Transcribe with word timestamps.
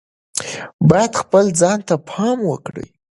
باید 0.89 1.11
خپل 1.21 1.45
ځان 1.61 1.79
ته 1.87 1.95
پام 2.09 2.37
وکړي. 2.51 2.87